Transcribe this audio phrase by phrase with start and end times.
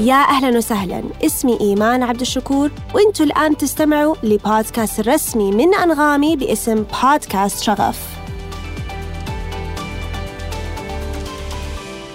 [0.00, 1.02] يا أهلا وسهلا.
[1.24, 8.18] اسمي إيمان عبد الشكور وإنتوا الآن تستمعوا لبودكاست الرسمي من أنغامي باسم بودكاست شغف.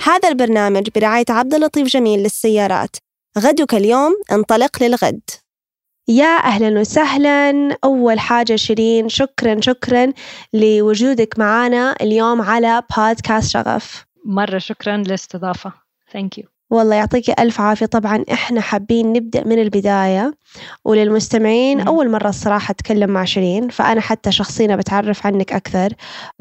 [0.04, 2.96] هذا البرنامج برعاية عبد اللطيف جميل للسيارات.
[3.38, 5.22] غدك اليوم انطلق للغد.
[6.08, 7.78] يا أهلا وسهلا.
[7.84, 10.14] أول حاجة شيرين شكرا شكرا
[10.54, 14.06] لوجودك معنا اليوم على بودكاست شغف.
[14.26, 15.74] مرة شكرا للاستضافة.
[16.14, 17.86] thank you والله يعطيك ألف عافية.
[17.86, 20.34] طبعا إحنا حابين نبدأ من البداية
[20.86, 25.94] وللمستمعين أول مرة الصراحة أتكلم مع شيرين فأنا حتى شخصيا بتعرف عنك أكثر.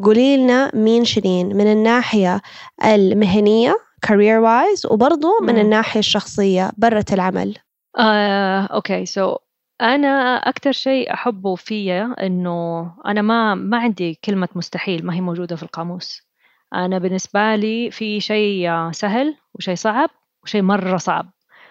[0.05, 2.41] قولي لنا مين شيرين؟ من الناحية
[2.85, 7.57] المهنية career wise وبرضو من الناحية الشخصية برة العمل.
[7.99, 9.07] آه، أوكي.
[9.07, 9.39] so
[9.81, 15.57] أنا أكثر شيء أحبه فيا إنه أنا ما ما عندي كلمة مستحيل ما هي موجودة
[15.57, 16.23] في القاموس.
[16.75, 20.11] أنا بالنسبة لي في شيء سهل وشيء صعب
[20.43, 21.31] وشيء مرة صعب.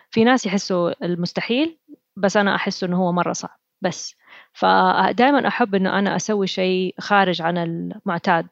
[0.10, 1.78] في ناس يحسوا المستحيل
[2.16, 3.58] بس أنا أحس إنه هو مرة صعب.
[3.82, 4.16] بس
[4.54, 8.48] فدائما أحب إنه أنا أسوي شيء خارج عن المعتاد.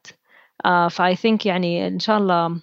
[0.90, 2.60] فاي ثينك يعني إن شاء الله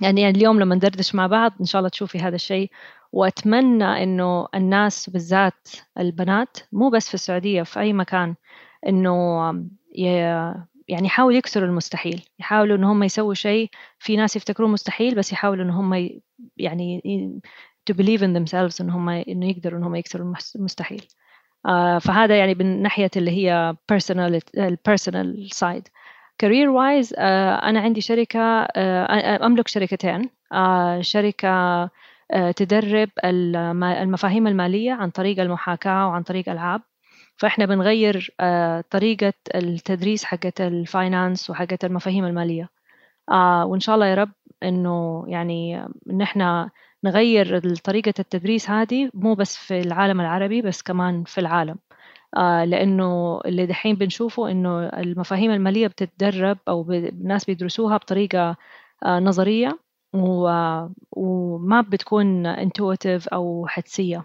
[0.00, 2.70] يعني اليوم لما ندردش مع بعض إن شاء الله تشوفي هذا الشيء.
[3.12, 8.34] وأتمنى إنه الناس بالذات البنات مو بس في السعودية في أي مكان
[8.88, 9.40] إنه
[10.88, 15.64] يعني يحاولوا يكسروا المستحيل يحاولوا إن هم يسووا شيء في ناس يفتكروه مستحيل بس يحاولوا
[15.64, 16.20] إن هم
[16.56, 17.02] يعني
[17.90, 21.02] to believe in themselves إن هم إنه يقدروا إن هم يكسروا المستحيل.
[21.66, 24.40] آه فهذا يعني من ناحية اللي هي personal
[25.54, 25.82] side.
[26.44, 30.30] Career wise آه أنا عندي شركة آه أملك شركتين.
[30.52, 31.90] آه شركة
[32.56, 36.82] تدرب المفاهيم المالية عن طريق المحاكاة وعن طريق ألعاب.
[37.38, 42.68] فإحنا بنغير آه، طريقة التدريس حقت الفاينانس وحقت المفاهيم المالية.
[43.30, 44.30] آه، وإن شاء الله يا رب
[44.62, 46.70] إنه يعني إن إحنا
[47.04, 51.76] نغير طريقة التدريس هذه مو بس في العالم العربي بس كمان في العالم.
[52.36, 58.56] آه، لأنه اللي دحين بنشوفه إنه المفاهيم المالية بتتدرب أو الناس بيدرسوها بطريقة
[59.06, 59.78] نظرية
[61.12, 64.24] وما بتكون intuitive أو حدسية.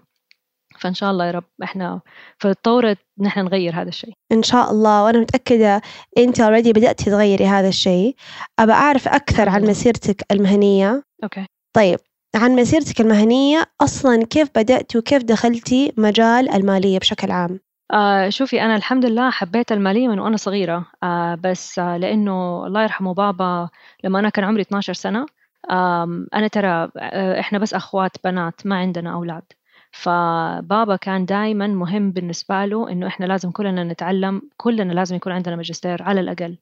[0.80, 2.02] فإن شاء الله يا رب إحنا
[2.40, 4.14] في الثورة نحن نغير هذا الشيء.
[4.32, 5.82] إن شاء الله وأنا متأكدة
[6.18, 8.16] أنت already بديتي تغيري هذا الشيء.
[8.60, 11.04] أبى أعرف أكثر عن مسيرتك المهنية.
[11.24, 11.46] أوكي.
[11.76, 12.00] طيب
[12.36, 17.60] عن مسيرتك المهنية أصلا كيف بداتي وكيف دخلتي مجال المالية بشكل عام؟
[17.94, 20.86] آه شوفي أنا الحمد لله حبيت المالية من وأنا صغيرة.
[21.04, 23.70] آه بس آه لأنه الله يرحمه بابا
[24.04, 25.26] لما أنا كان عمري 12 سنة
[25.70, 29.44] آه أنا ترى آه إحنا بس أخوات بنات ما عندنا أولاد.
[29.94, 35.56] فبابا كان دائما مهم بالنسبة له إنه إحنا لازم كلنا نتعلم كلنا لازم يكون عندنا
[35.56, 36.58] ماجستير على الأقل.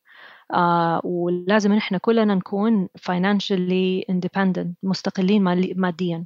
[0.54, 5.44] آه ولازم إحنا كلنا نكون financially independent مستقلين
[5.78, 6.26] ماديا.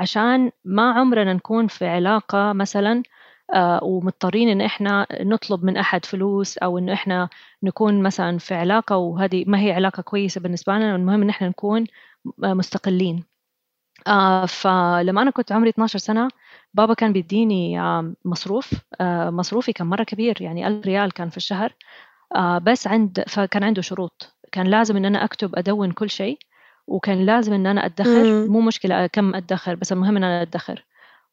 [0.00, 3.02] عشان ما عمرنا نكون في علاقة مثلا
[3.54, 7.28] آه ومضطرين إن إحنا نطلب من أحد فلوس أو إنه إحنا
[7.62, 11.86] نكون مثلا في علاقة وهذه ما هي علاقة كويسة بالنسبة لنا المهم إن إحنا نكون
[12.38, 13.35] مستقلين.
[14.06, 16.28] آه فلما أنا كنت عمري 12 سنة
[16.74, 21.36] بابا كان بيديني آه مصروف آه مصروفي كان مرة كبير يعني ألف ريال كان في
[21.36, 21.72] الشهر.
[22.36, 24.36] آه بس عند فكان عنده شروط.
[24.52, 26.38] كان لازم إن أنا أكتب أدون كل شيء
[26.86, 30.84] وكان لازم إن أنا أدخر مو مشكلة كم أدخر بس المهم إن أنا أدخر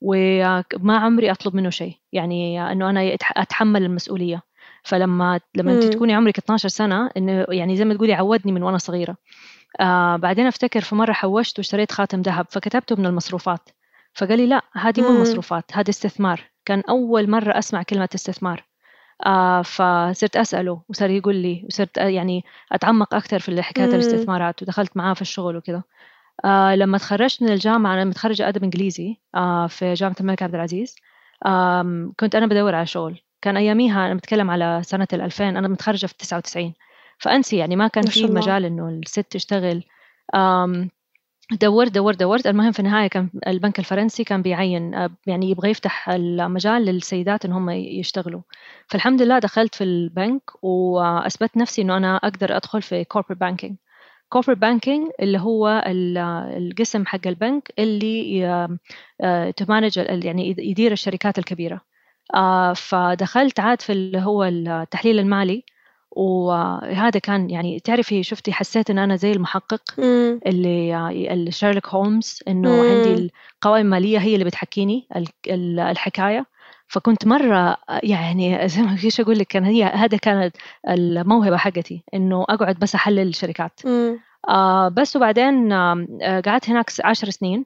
[0.02, 1.98] وما عمري أطلب منه شيء.
[2.14, 4.42] يعني إنه أنا أتحمل المسؤولية.
[4.84, 8.78] فلما لما أنت تكوني عمرك 12 سنة إنه يعني زي ما تقولي عودني من وأنا
[8.78, 9.18] صغيرة.
[9.80, 13.70] آه بعدين أفتكر في مرة حوشت واشتريت خاتم ذهب فكتبته من المصروفات.
[14.14, 16.42] فقال لي لا هذه مو مصروفات هذا استثمار.
[16.66, 18.64] كان أول مرة أسمع كلمة استثمار.
[19.26, 25.14] آه فصرت أسأله وصار يقول لي وصرت يعني أتعمق أكثر في حكاية الاستثمارات ودخلت معاه
[25.14, 25.84] في الشغل وكذا.
[26.46, 30.96] آه لما تخرجت من الجامعة أنا متخرجة أدب إنجليزي آه في جامعة الملك عبد العزيز.
[31.46, 33.20] آه كنت أنا بدور على شغل.
[33.42, 36.74] كان أياميها أنا بتكلم على سنة ال 2000 أنا متخرجة في 99
[37.18, 39.84] فأنسي يعني ما كان في مجال إنه الست تشتغل.
[41.52, 42.48] دورت دورت دورت.
[42.48, 47.52] المهم في النهاية كان البنك الفرنسي كان بيعين آه، يعني يبغى يفتح المجال للسيدات ان
[47.52, 48.42] هم يشتغلوا.
[48.88, 53.76] فالحمد لله دخلت في البنك وأثبت نفسي إنه أنا أقدر أدخل في corporate banking
[54.30, 55.84] corporate banking اللي هو
[56.58, 58.74] القسم حق البنك اللي
[59.58, 61.82] ت manage آه، يعني يدير الشركات الكبيرة.
[62.36, 65.64] آه، فدخلت عاد في اللي هو التحليل المالي.
[66.16, 70.40] وهذا كان يعني تعرفي شفتي حسيت إن أنا زي المحقق مم.
[70.46, 72.82] اللي شيرلوك هولمز إنه مم.
[72.82, 75.08] عندي القوائم المالية هي اللي بتحكيني
[75.80, 76.46] الحكاية
[76.88, 80.56] فكنت مرة يعني زي ما فيش أقول لك كان هي هذا كانت
[80.90, 83.80] الموهبة حقتي إنه أقعد بس أحلل الشركات
[84.50, 87.66] آه بس وبعدين آه قعدت هناك عشر سنين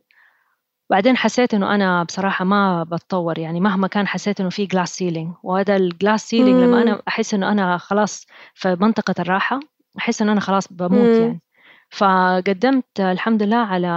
[0.89, 5.33] بعدين حسيت إنه أنا بصراحة ما بتطور يعني مهما كان حسيت إنه في glass ceiling
[5.43, 9.59] وهذا ال glass ceiling لما أنا أحس إنه أنا خلاص في منطقة الراحة
[9.99, 11.21] أحس إنه أنا خلاص بموت مم.
[11.25, 11.41] يعني.
[11.89, 13.87] فقدمت الحمد لله على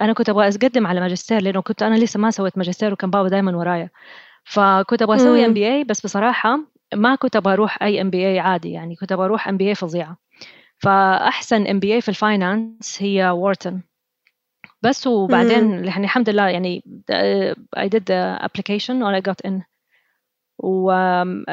[0.00, 3.28] أنا كنت أبغى أقدم على ماجستير لأنه كنت أنا لسه ما سويت ماجستير وكان بابا
[3.28, 3.90] دائما ورايا.
[4.44, 5.46] فكنت أبغى أسوي.
[5.46, 6.58] MBA بس بصراحة
[6.94, 10.16] ما كنت أبغى أروح أي MBA عادي يعني كنت أبغى أروح MBA فظيعة.
[10.78, 13.80] فأحسن MBA في ال finance هي وورتن
[14.82, 16.84] بس وبعدين يعني الحمد لله يعني
[17.76, 19.62] I did the application and I got in.
[20.58, 20.92] و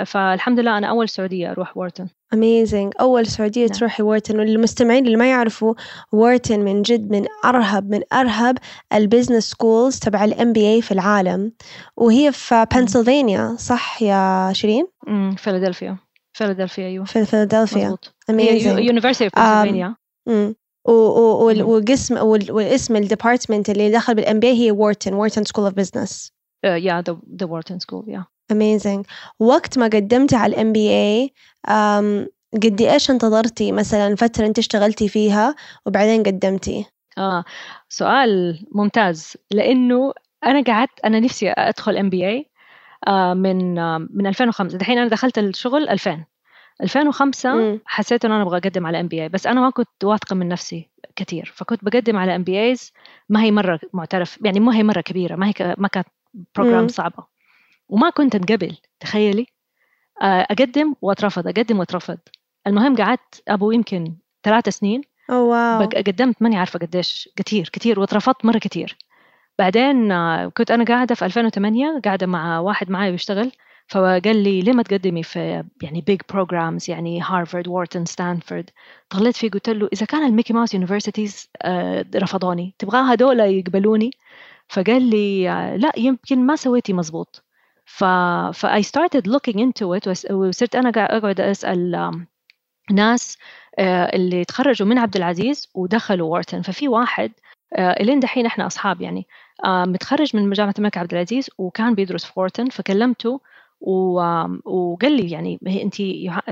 [0.06, 3.02] فالحمد لله أنا أول سعودية أروح وورتن amazing.
[3.02, 3.74] أول سعودية نعم.
[3.74, 5.74] تروحي وورتن وللمستمعين اللي ما يعرفوا
[6.12, 8.58] وورتن من جد من أرهب من أرهب
[8.94, 11.54] ال business schools تبع ال MBA في العالم.
[11.98, 15.98] وهي في بنسلفانيا صح يا شيرين؟ امم فيلادلفيا
[16.34, 17.06] فيلادلفيا أيوه.
[17.06, 18.16] في فيلادلفيا مظبوط.
[18.30, 18.92] هي amazing.
[18.92, 19.30] University
[20.86, 26.34] وقسم والاسم ال department اللي دخل بال MBA هي وورتن وورتن School of Business
[26.68, 28.26] the the Wharton School yeah.
[28.54, 29.04] Amazing.
[29.40, 31.34] وقت ما قدمتي على ال MBA
[32.64, 35.56] قد إيش انتظرتي مثلا فترة أنت اشتغلتي فيها
[35.86, 36.86] وبعدين قدمتي؟
[37.18, 37.44] آه
[37.90, 40.14] سؤال ممتاز لأنه
[40.46, 42.50] أنا قعدت أنا نفسي أدخل MBA
[43.34, 46.26] من آه من 2005 دحين أنا دخلت الشغل 2000
[46.82, 47.80] 2005 مم.
[47.86, 51.52] حسيت إنه أنا أبغى أقدم على MBA بس أنا ما كنت واثقة من نفسي كثير.
[51.56, 52.94] فكنت بقدم على MBAs
[53.30, 56.08] ما هي مرة معترف يعني ما هي مرة كبيرة ما هي ك- ما كانت
[56.56, 56.88] program مم.
[56.88, 57.24] صعبة.
[57.90, 59.46] وما كنت أنقبل تخيلي.
[60.22, 62.18] آه، أقدم وأترفض أقدم وأترفض.
[62.68, 65.02] المهم قعدت أبو يمكن ثلاث سنين.
[65.30, 65.88] oh wow.
[65.88, 68.98] قدمت ماني عارفة قديش كتير كتير واترفضت مرة كتير
[69.60, 73.52] بعدين آه، كنت أنا قاعدة في 2008 قاعدة مع واحد معي بيشتغل.
[73.90, 78.70] فقال لي ليه ما تقدمي في يعني big programs يعني هارفارد وورتن ستانفورد
[79.10, 81.50] طلعت فيه قلت له إذا كان ال Mickey Mouse universities
[82.16, 82.74] رفضوني.
[82.80, 84.12] تبغاها هذول يقبلوني؟
[84.68, 87.44] فقال لي آه، لا يمكن ما سويتي مزبوط
[87.86, 88.04] ف
[88.54, 92.28] ف I started looking into it وس- وصرت أقعد أسأل آم،
[92.92, 93.38] ناس
[93.80, 97.32] آه، اللي تخرجوا من عبد العزيز ودخلوا وورتن ففي واحد
[97.76, 99.28] آه، إلين دحين إحنا أصحاب يعني
[99.66, 103.42] آه، متخرج من جامعة الملك عبد العزيز وكان بيدرس في وورتن فكلمته
[103.82, 105.96] وقال لي يعني أنت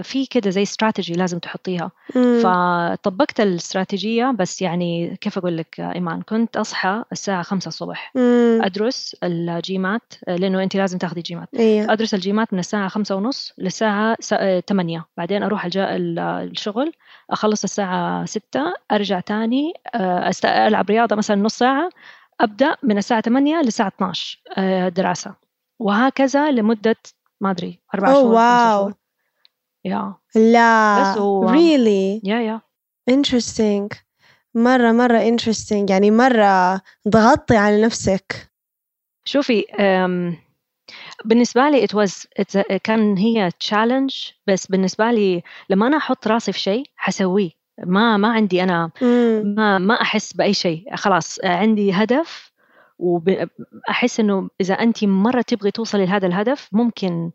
[0.05, 1.91] في كده زي استراتيجي لازم تحطيها.
[2.15, 2.39] مم.
[2.43, 8.59] فطبقت الاستراتيجيه بس يعني كيف أقول لك إيمان كنت أصحى الساعة 5 الصبح مم.
[8.63, 11.49] أدرس الجيمات لأنه أنت لازم تاخذي جيمات.
[11.55, 11.93] إيه.
[11.93, 15.05] أدرس الجيمات من الساعة خمسة ونص للساعة س- آه، تمانية.
[15.17, 16.91] بعدين أروح الج- ال- الشغل
[17.29, 21.89] أخلص الساعة ستة أرجع تاني آه، ألعب رياضة مثلا نص ساعة
[22.41, 25.33] أبدأ من الساعة 8 للساعة 12 آه، دراسة.
[25.79, 26.95] وهكذا لمدة
[27.41, 28.93] ما أدري أربع أوه شهور واو.
[29.85, 30.13] يا.
[30.35, 32.61] لا بس هو- really يا يا.
[33.11, 33.97] Interesting.
[34.55, 35.89] مرة مرة interesting.
[35.89, 38.49] يعني مرة ضغطتي على نفسك.
[39.25, 39.65] شوفي
[41.25, 42.11] بالنسبة لي it was
[42.41, 47.49] it's a- كان هي challenge بس بالنسبة لي لما أنا أحط راسي في شيء حسويه.
[47.85, 48.91] ما ما عندي أنا.
[49.55, 50.95] ما ما أحس بأي شيء.
[50.95, 52.51] خلاص عندي هدف
[52.99, 57.31] وأحس إنه إذا أنت مرة تبغي توصلي لهذا الهدف ممكن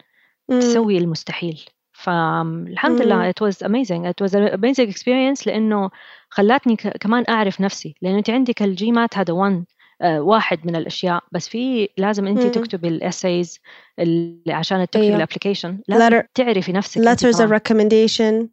[0.48, 0.60] مم.
[0.60, 3.02] تسوي المستحيل فالحمد.
[3.02, 5.90] لله it was amazing it was an amazing experience لأنه
[6.28, 9.64] خلاتني كمان أعرف نفسي لأنه أنت عندك ال GMAT هذا one
[10.02, 12.36] آه، واحد من الأشياء بس في لازم مم.
[12.36, 13.58] تكتبي ال essays
[13.98, 15.16] اللي عشان تكتبي أيوة.
[15.16, 18.48] ال application لازم letter تعرفي نفسك letters of recommendation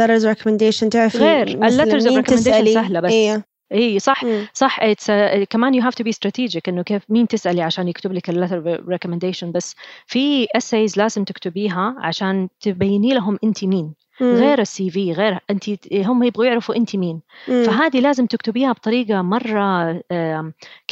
[0.00, 3.12] letters of recommendation تعرفي غير مثلاً ال letters of مين recommendation تسألي سهلة بس.
[3.12, 4.46] إيه إي صح مم.
[4.54, 8.12] صح it's a, كمان you have to be strategic إنه كيف مين تسألي عشان يكتب
[8.12, 14.34] لك اللتر recommendation بس في essays لازم تكتبيها عشان تبيني لهم انت مين مم.
[14.34, 17.62] غير السي في غير انت هم يبغوا يعرفوا انت مين مم.
[17.62, 19.92] فهذه لازم تكتبيها بطريقة مرة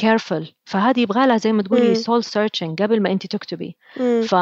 [0.01, 3.75] careful فهذه يبغى لها زي ما تقولي soul searching قبل ما انت تكتبي.
[4.27, 4.35] ف...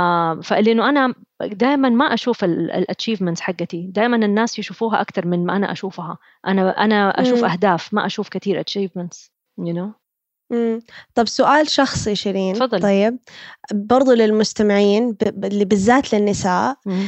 [0.44, 1.14] فلأنه أنا
[1.44, 6.70] دائما ما أشوف ال achievements حقتي دائما الناس يشوفوها أكثر من ما أنا أشوفها أنا
[6.84, 7.46] أنا أشوف مم.
[7.46, 9.88] أهداف ما أشوف كثير achievements you know
[10.52, 10.80] مم.
[11.16, 12.56] طب سؤال شخصي شيرين.
[12.82, 13.20] طيب
[13.74, 17.08] برضو للمستمعين ب- بالذات للنساء مم.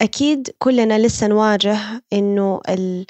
[0.00, 1.76] أكيد كلنا لسه نواجه
[2.12, 3.06] إنه ال-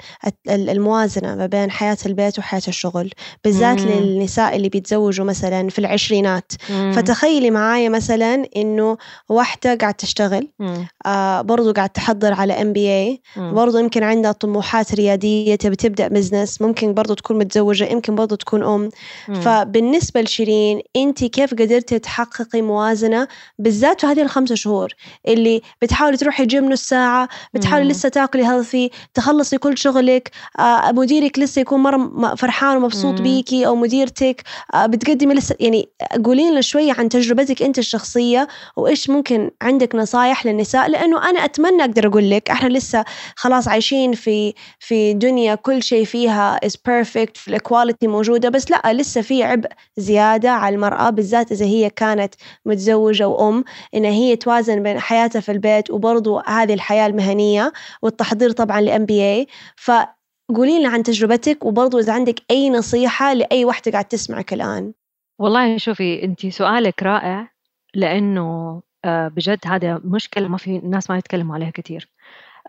[0.49, 3.09] ال- الموازنة ما بين حياة البيت وحياة الشغل
[3.43, 3.87] بالذات مم.
[3.91, 6.91] للنساء اللي بيتزوجوا مثلا في العشرينات مم.
[6.95, 8.97] فتخيلي معايا مثلا إنه
[9.29, 10.87] واحدة قاعد تشتغل مم.
[11.05, 13.53] آه برضو قاعد تحضر على MBA مم.
[13.53, 18.63] برضو يمكن عندها طموحات ريادية تبي تبدأ business ممكن برضو تكون متزوجة يمكن برضو تكون
[18.63, 18.89] أم
[19.27, 19.35] مم.
[19.41, 23.27] فبالنسبة لشيرين أنت كيف قدرتي تحققي موازنة
[23.59, 24.93] بالذات في هذه الخمسة شهور
[25.27, 30.91] اللي بتحاولي تروحي بتروحي جيم نص ساعة بتحاولي لسه تاكلي healthy تخلصي كل شغلك آه
[30.91, 34.43] مديرك لسه يكون مرة فرحان ومبسوط بيكي أو مديرتك
[34.73, 35.89] آه بتقدمي لسه يعني
[36.25, 41.81] قولي لنا شوية عن تجربتك أنت الشخصية وإيش ممكن عندك نصايح للنساء لأنه أنا أتمنى
[41.81, 43.05] أقدر أقول لك إحنا لسه
[43.35, 48.71] خلاص عايشين في في دنيا كل شيء فيها is perfect في ال equality موجودة بس
[48.71, 52.33] لأ لسه في عبء زيادة على المرأة بالذات إذا هي كانت
[52.65, 53.63] متزوجة وأم
[53.95, 55.91] إن هي توازن بين حياتها في البيت
[56.21, 62.41] وبرضو هذه الحياة المهنية والتحضير طبعا ل MBA فقولي لنا عن تجربتك وبرضو إذا عندك
[62.51, 64.93] أي نصيحة لأي واحدة قاعد تسمعك الآن.
[65.39, 67.47] والله شوفي أنت سؤالك رائع
[67.95, 72.09] لأنه آه، بجد هذا مشكلة ما في الناس ما يتكلموا عليها كثير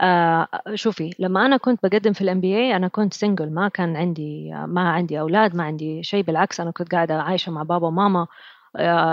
[0.01, 4.51] آه شوفي لما أنا كنت بقدم في الـ MBA أنا كنت single ما كان عندي
[4.67, 8.27] ما عندي أولاد ما عندي شيء بالعكس أنا كنت قاعدة عايشة مع بابا وماما.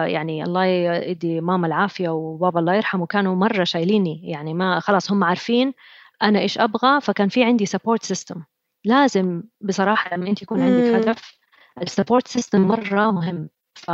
[0.05, 4.21] يعني الله يدي ماما العافية وبابا الله يرحمه كانوا مرة شايليني.
[4.29, 5.73] يعني ما خلاص هم عارفين
[6.23, 8.43] أنا إيش أبغى فكان في عندي support system
[8.85, 11.39] لازم بصراحة لما أنت يكون عندك هدف
[11.81, 13.49] ال support system مرة مهم.
[13.75, 13.91] ف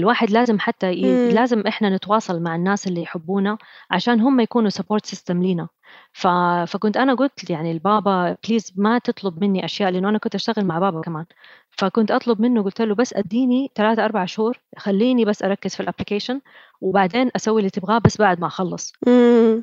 [0.00, 1.32] الواحد لازم حتى ي...
[1.32, 3.58] لازم إحنا نتواصل مع الناس اللي يحبونا
[3.90, 5.68] عشان هم يكونوا support system لينا.
[6.12, 6.26] ف...
[6.66, 10.78] فكنت أنا قلت يعني البابا please ما تطلب مني أشياء لأنه أنا كنت أشتغل مع
[10.78, 11.24] بابا كمان.
[11.70, 15.85] فكنت أطلب منه قلت له بس أديني ثلاثة أربع شهور خليني بس أركز في ال
[15.85, 16.40] application
[16.80, 18.92] وبعدين أسوي اللي تبغاه بس بعد ما أخلص.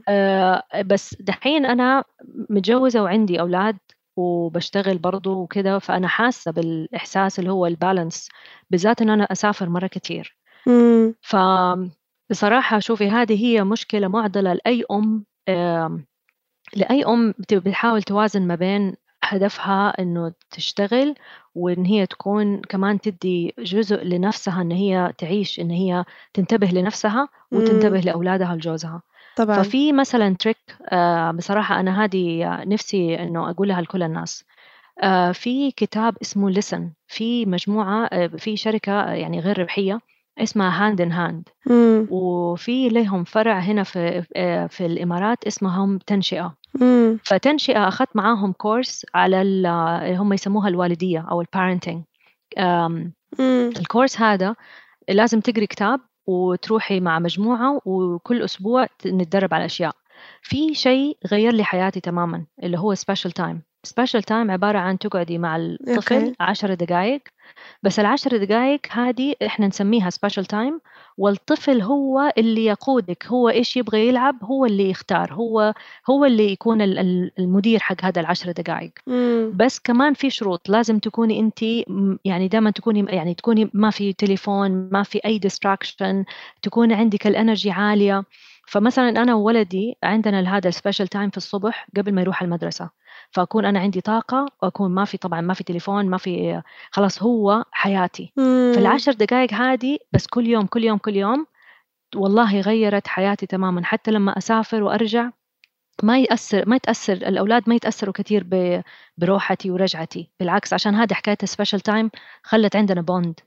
[0.09, 2.03] آه بس دحين أنا
[2.49, 3.77] متجوزة وعندي أولاد
[4.17, 8.29] وبشتغل برضو وكده فأنا حاسة بالإحساس اللي هو البالانس
[8.69, 10.37] بالذات إن أنا أسافر مرة كتير.
[11.21, 15.25] فبصراحة شوفي هذه هي مشكلة معضلة لأي أم
[16.75, 21.15] لأي أم بتحاول توازن ما بين هدفها إنه تشتغل
[21.55, 27.99] وإن هي تكون كمان تدي جزء لنفسها إن هي تعيش إن هي تنتبه لنفسها وتنتبه
[27.99, 29.01] لأولادها لجوزها.
[29.37, 29.63] طبعا.
[29.63, 30.57] ففي مثلا trick
[30.89, 34.43] آه، بصراحة أنا هذه نفسي إنه أقولها لكل الناس.
[35.03, 39.99] آه، في كتاب اسمه Listen في مجموعة آه، في شركة يعني غير ربحية
[40.37, 41.49] اسمها Hand in Hand
[42.11, 44.21] وفي لهم فرع هنا في
[44.69, 46.55] في الإمارات اسمهم تنشئة.
[46.81, 47.19] مم.
[47.23, 49.67] فتنشئة أخذت معاهم course على
[50.19, 52.03] هم يسموها الوالدية أو ال parenting
[53.79, 54.55] الكورس هذا
[55.09, 59.95] لازم تقري كتاب وتروحي مع مجموعة وكل أسبوع نتدرب على أشياء
[60.41, 65.37] في شيء غير لي حياتي تماما اللي هو special time special time عبارة عن تقعدي
[65.37, 67.21] مع الطفل عشر دقائق
[67.83, 70.81] بس العشر دقائق هذه إحنا نسميها special time
[71.17, 75.73] والطفل هو اللي يقودك هو إيش يبغى يلعب هو اللي يختار هو
[76.09, 76.81] هو اللي يكون
[77.39, 78.91] المدير حق هذا العشر دقائق
[79.53, 81.63] بس كمان في شروط لازم تكوني انت
[82.25, 86.25] يعني دائما تكوني يعني تكوني ما في تليفون ما في أي distraction
[86.61, 88.23] تكون عندك ال energy عالية.
[88.67, 92.89] فمثلا أنا وولدي عندنا هذا ال special time في الصبح قبل ما يروح المدرسة.
[93.31, 97.63] فأكون أنا عندي طاقة وأكون ما في طبعا ما في تليفون ما في خلاص هو
[97.71, 98.33] حياتي.
[98.37, 98.71] مم.
[98.75, 101.45] فالعشر دقائق هذه بس كل يوم كل يوم كل يوم
[102.15, 103.85] والله غيرت حياتي تماما.
[103.85, 105.29] حتى لما أسافر وأرجع
[106.03, 108.47] ما يأثر ما يتأثر الأولاد ما يتأثروا كثير
[109.17, 110.29] بروحتي ورجعتي.
[110.39, 112.11] بالعكس عشان هذه حكاية ال special time
[112.43, 113.39] خلت عندنا bond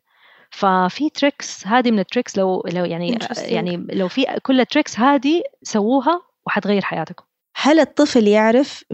[0.50, 4.98] ففي tricks هذه من ال tricks لو لو يعني يعني لو في كل ال tricks
[4.98, 7.24] هذه سووها وحتغير حياتكم.
[7.56, 8.84] هل الطفل يعرف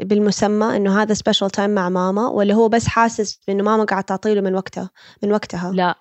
[0.00, 4.34] بالمسمى إنه هذا special time مع ماما ولا هو بس حاسس إنه ماما قاعد تعطي
[4.34, 4.90] له من وقتها
[5.22, 5.94] من وقتها؟ لا.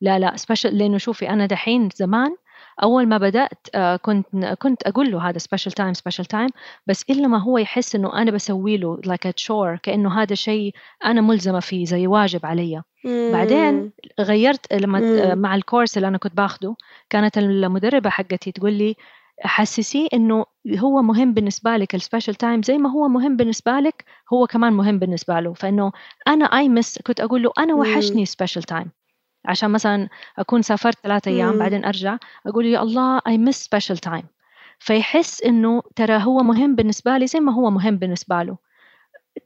[0.00, 2.36] لا لا special لأنه شوفي أنا دحين زمان
[2.82, 4.26] أول ما بدأت آه، كنت
[4.58, 6.48] كنت أقول له هذا special time special time
[6.86, 10.74] بس إلا ما هو يحس إنه أنا بسوي له like like chore كأنه هذا شيء
[11.04, 12.82] أنا ملزمة فيه زي واجب علي.
[13.32, 15.38] بعدين غيرت لما مم.
[15.42, 16.74] مع ال course اللي أنا كنت باخده
[17.10, 18.96] كانت المدربة حقتي تقول لي
[19.44, 20.44] حسسيه إنه
[20.78, 24.72] هو مهم بالنسبة لك ال special time زي ما هو مهم بالنسبة لك هو كمان
[24.72, 25.52] مهم بالنسبة له.
[25.54, 25.92] فإنه
[26.28, 28.90] أنا I miss كنت أقول له أنا وحشني special time
[29.46, 34.24] عشان مثلا أكون سافرت ثلاثة أيام بعدين أرجع أقول يا الله I miss special time
[34.78, 38.56] فيحس إنه ترى هو مهم بالنسبة لي زي ما هو مهم بالنسبة له.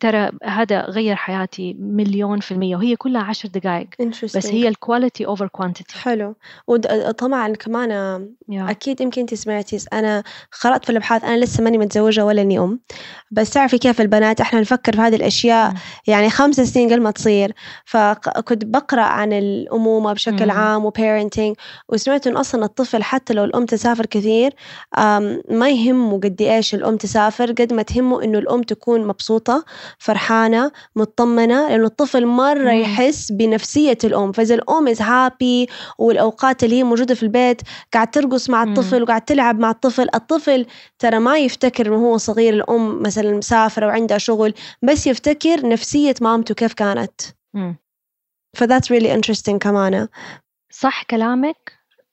[0.00, 3.88] ترى هذا غير حياتي مليون في المية وهي كلها عشر دقائق
[4.22, 6.36] بس هي ال quality over quantity حلو
[6.66, 7.90] وطبعا كمان
[8.50, 8.54] yeah.
[8.54, 10.22] أكيد يمكن أنت سمعتي أنا
[10.62, 12.80] قرأت في الأبحاث أنا لسه ماني متزوجة ولا إني أم
[13.30, 15.76] بس تعرفي كيف البنات إحنا نفكر في هذه الأشياء mm.
[16.06, 17.52] يعني خمس سنين قبل ما تصير
[17.84, 20.54] فكنت بقرأ عن الأمومة بشكل mm.
[20.54, 21.56] عام وبيرنتنج
[21.88, 24.54] وسمعت انه أصلا الطفل حتى لو الأم تسافر كثير
[25.50, 29.64] ما يهمه قد إيش الأم تسافر قد ما تهمه إنه الأم تكون مبسوطة
[29.98, 32.80] فرحانة مطمنة لأنه الطفل مرة مم.
[32.80, 37.62] يحس بنفسية الأم فإذا الأم is happy والأوقات اللي هي موجودة في البيت
[37.92, 38.62] قاعد ترقص مع.
[38.62, 40.66] الطفل وقاعد تلعب مع الطفل الطفل
[40.98, 46.54] ترى ما يفتكر إنه هو صغير الأم مثلا مسافرة وعندها شغل بس يفتكر نفسية مامته
[46.54, 47.20] كيف كانت
[47.54, 47.76] مم.
[48.56, 50.08] ف that's really interesting كمان
[50.70, 51.72] صح كلامك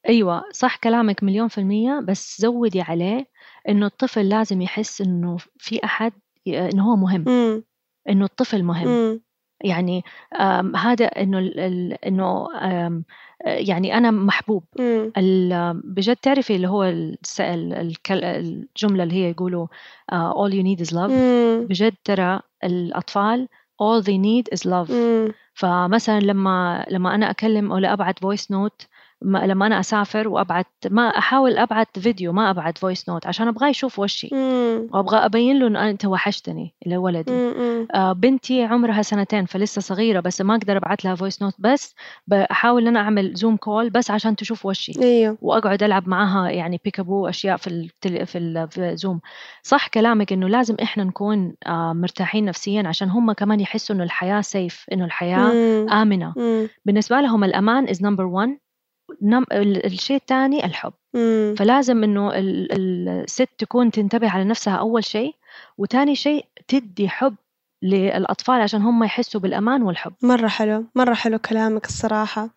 [0.10, 3.28] أيوة صح كلامك مليون في المية بس زودي عليه
[3.70, 6.14] إنه الطفل لازم يحس إنه في أحد
[6.48, 7.64] إنه هو مهم مم.
[8.10, 9.22] إنه الطفل مهم مم.
[9.64, 10.04] يعني
[10.76, 11.06] هذا
[12.56, 13.04] آم،
[13.46, 14.64] آه، يعني أنا محبوب
[15.84, 19.68] بجد تعرفي اللي هو الس- ال- الكل- الجملة اللي هي يقولوا
[20.12, 21.68] آه، all you need is love مم.
[21.70, 23.48] بجد ترى الأطفال
[23.84, 25.32] all they need is love مم.
[25.54, 28.88] فمثلا لما لما أنا أكلم ولا ابعت voice note
[29.22, 34.00] لما أنا أسافر وابعت ما أحاول أبعت فيديو ما أبعت voice note عشان ابغاه يشوف
[34.00, 34.30] وشي.
[34.94, 37.32] وأبغى أبين له إنه أنت وحشتني لولدي.
[37.94, 41.96] آه بنتي عمرها سنتين فلسه صغيرة بس ما أقدر أبعت لها voice note بس
[42.28, 46.82] بحاول إن أنا أعمل Zoom call بس عشان تشوف وشي أيوه وأقعد ألعب معاها يعني
[46.84, 48.26] peekaboo أشياء في التل...
[48.26, 48.68] في, ال...
[48.72, 49.20] في Zoom
[49.64, 54.42] صح كلامك إنه لازم إحنا نكون آه مرتاحين نفسيا عشان هم كمان يحسوا إنه الحياة
[54.42, 55.90] safe إنه الحياة مم.
[55.90, 56.68] آمنة مم.
[56.86, 58.50] بالنسبة لهم الأمان is number 1
[59.86, 60.94] الشيء الثاني الحب.
[61.14, 61.56] مم.
[61.58, 65.36] فلازم إنه ال- ال- الست تكون تنتبه على نفسها أول شيء
[65.78, 67.36] وثاني شيء تدي حب
[67.84, 70.14] للأطفال عشان هم يحسوا بالأمان والحب.
[70.24, 72.50] مرة حلو مرة حلو كلامك الصراحة.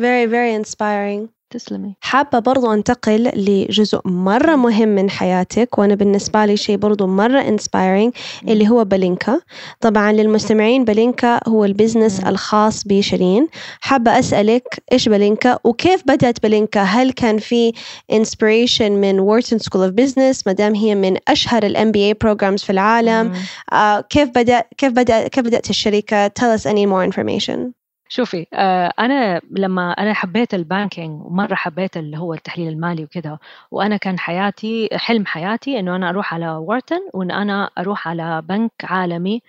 [0.00, 1.28] Very very inspiring.
[1.52, 1.94] تسلمي.
[2.00, 8.10] حابة برضو أنتقل لجزء مرة مهم من حياتك وأنا بالنسبة لي شيء برضو مرة inspiring
[8.48, 9.40] اللي هو بلينكا.
[9.80, 12.20] طبعا للمستمعين بلينكا هو ال business.
[12.20, 13.48] الخاص بشيرين.
[13.80, 17.72] حابة أسألك إيش بلينكا وكيف بدأت بلينكا؟ هل كان في
[18.12, 23.32] inspiration من Wharton School of Business مدام هي من أشهر ال MBA programs في العالم.
[23.72, 27.81] آه كيف بدأ كيف بدأ كيف بدأت الشركة؟ Tell us any more information.
[28.12, 33.38] شوفي آه، أنا لما أنا حبيت ال banking ومرة حبيت اللي هو التحليل المالي وكذا
[33.70, 38.72] وأنا كان حياتي حلم حياتي إنه أنا أروح على Wharton وإن أنا أروح على بنك
[38.84, 39.42] عالمي.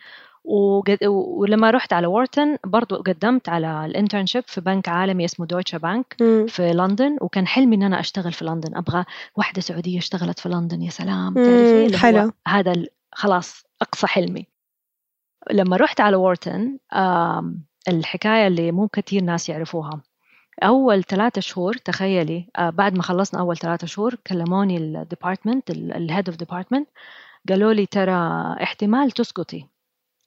[0.43, 6.15] ولما رحت على Wharton برضو قدمت على ال internship في بنك عالمي اسمه Deutsche Bank.
[6.48, 7.17] في لندن.
[7.22, 8.78] وكان حلمي إن أنا أشتغل في لندن.
[8.78, 11.34] أبغى واحدة سعودية اشتغلت في لندن يا سلام.
[11.34, 12.32] تعرفي؟ حلو.
[12.47, 12.73] هذا
[13.12, 14.47] خلاص أقصى حلمي.
[15.52, 16.77] لما رحت على Wharton
[17.89, 20.02] آم، الحكاية اللي مو كثير ناس يعرفوها.
[20.63, 25.83] أول ثلاثة شهور تخيلي آه، بعد ما خلصنا أول ثلاثة شهور كلموني ال department ال
[25.83, 26.89] head of department
[27.50, 28.13] قالوا لي ترى
[28.63, 29.67] احتمال تسقطي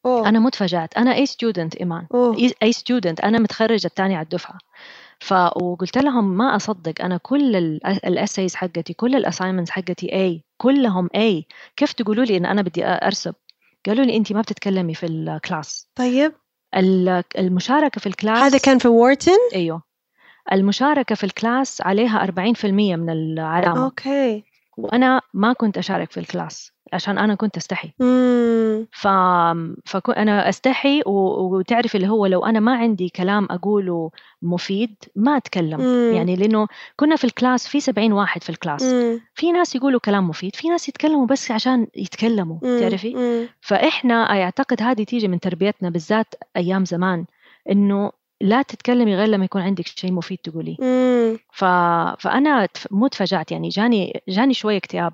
[0.07, 0.29] أوه.
[0.29, 0.97] أنا متفاجأت.
[0.97, 2.07] أنا A student إيمان.
[2.15, 2.51] أوه.
[2.63, 4.59] A student أنا متخرجة الثاني على الدفعة.
[5.21, 7.03] ف وقلت لهم ما أصدق.
[7.05, 11.47] أنا كل ال essays حقتي كل ال assignments حقتي A كلهم A
[11.77, 13.35] كيف تقولوا لي إن أنا بدي أرسب؟
[13.87, 16.33] قالوا لي انت ما بتتكلمي في ال class طيب.
[16.75, 19.83] ال- المشاركة في ال class هذا كان في Wharton أيوه.
[20.53, 22.65] المشاركة في ال class عليها 40%
[22.97, 23.85] من العلامة.
[23.85, 24.45] Okay.
[24.77, 28.87] وأنا ما كنت أشارك في ال class عشان أنا كنت أستحي مم.
[28.93, 29.09] ف...
[29.85, 31.11] فأنا أستحي و...
[31.57, 34.11] وتعرفي اللي هو لو أنا ما عندي كلام أقوله
[34.43, 36.13] مفيد ما أتكلم مم.
[36.15, 39.21] يعني لأنه كنا في ال class في 70 واحد في ال class مم.
[39.35, 42.81] في ناس يقولوا كلام مفيد في ناس يتكلموا بس عشان يتكلموا مم.
[42.81, 43.49] تعرفي مم.
[43.61, 47.25] فإحنا أعتقد هذه تيجي من تربيتنا بالذات أيام زمان
[47.71, 50.77] إنه لا تتكلمي غير لما يكون عندك شيء مفيد تقوليه.
[51.53, 51.65] ف...
[52.19, 55.13] فأنا تف- مو تفاجأت يعني جاني جاني شوية اكتئاب.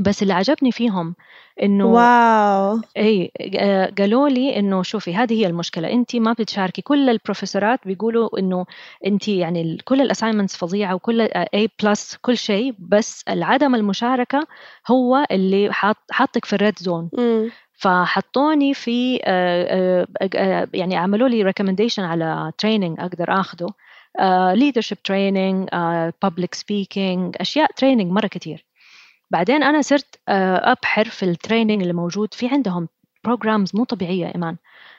[0.00, 1.14] بس اللي عجبني فيهم
[1.62, 2.80] إنه wow.
[2.96, 5.92] إي آه، قالوا لي إنه شوفي هذه هي المشكلة.
[5.92, 6.82] انت ما بتشاركي.
[6.82, 8.66] كل ال professorات بيقولوا إنه
[9.06, 12.74] انت يعني كل ال assignments فظيعة وكل A plus كل شيء.
[12.78, 14.46] بس عدم المشاركة
[14.90, 17.10] هو اللي حاط حاطك في ال red zone.
[17.76, 23.68] فحطوني في آه، آه، آه، يعني عملوا لي recommendation على training أقدر اخذه
[24.54, 25.68] leadership training
[26.22, 28.64] public speaking أشياء training مرة كتير.
[29.30, 32.34] بعدين أنا صرت أبحر في ال training اللي موجود.
[32.34, 32.88] في عندهم
[33.24, 34.56] programs مو طبيعية إيمان.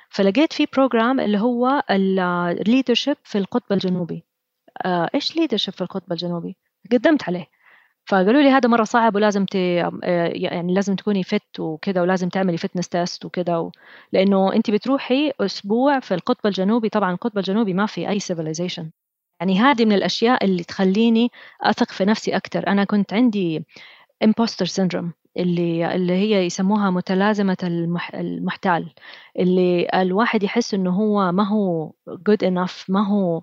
[0.09, 4.23] فلقيت في program اللي هو ال leadership في القطب الجنوبي.
[4.85, 6.55] إيش leadership في القطب الجنوبي؟
[6.91, 7.47] قدمت عليه.
[8.07, 9.55] فقالوا لي هذا مرة صعب ولازم ت...
[9.55, 9.91] آه،
[10.33, 13.71] يعني لازم تكوني fit وكذا ولازم تعملي fitness test وكذا و...
[14.13, 18.91] لأنه انت بتروحي أسبوع في القطب الجنوبي طبعا القطب الجنوبي ما في أي civilization
[19.39, 23.65] يعني هذه من الأشياء اللي تخليني أثق في نفسي أكثر أنا كنت عندي
[24.25, 28.93] imposter syndrome اللي اللي هي يسموها متلازمة المح المحتال
[29.39, 33.41] اللي الواحد يحس إنه هو ما هو good enough ما هو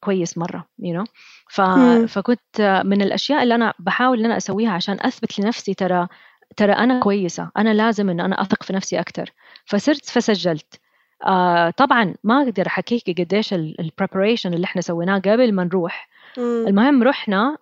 [0.00, 1.04] كويس مرة you know.
[1.50, 1.60] ف...
[2.08, 6.08] فكنت من الأشياء اللي أنا بحاول إن أنا أسويها عشان أثبت لنفسي ترى
[6.56, 9.32] ترى أنا كويسة أنا لازم إن أنا أثق في نفسي أكتر.
[9.64, 10.80] فصرت فسجلت.
[11.26, 16.64] آه طبعا ما أقدر أحكيك قديش ال preparation اللي إحنا سويناه قبل ما نروح مم.
[16.68, 17.58] المهم رحنا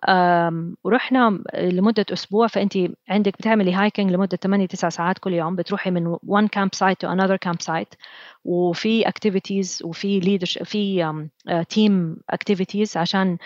[0.83, 2.73] ورحنا لمدة أسبوع فأنت
[3.09, 7.37] عندك بتعملي hiking لمدة 8 9 ساعات كل يوم بتروحي من one campsite to another
[7.49, 7.97] campsite
[8.45, 11.05] وفي activities وفي leadership في
[11.69, 13.37] تيم activities عشان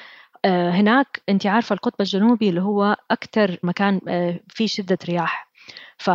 [0.46, 4.02] هناك أنت عارفة القطب الجنوبي اللي هو أكثر مكان
[4.50, 5.50] فيه شدة رياح
[5.98, 6.10] ف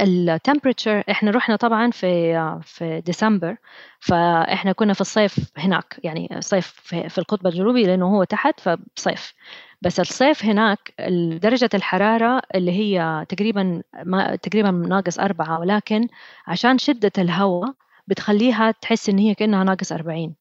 [0.00, 3.56] التمبريتشر إحنا رحنا طبعا في في ديسمبر
[4.00, 9.34] فإحنا كنا في الصيف هناك يعني صيف في القطب الجنوبي لأنه هو تحت فصيف.
[9.82, 10.94] بس الصيف هناك
[11.42, 16.08] درجة الحرارة اللي هي تقريبا ما تقريبا ناقص أربعة ولكن
[16.46, 17.72] عشان شدة الهواء
[18.06, 20.34] بتخليها تحس إن هي كأنها ناقص أربعين.